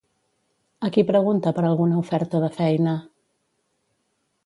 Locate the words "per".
1.59-1.65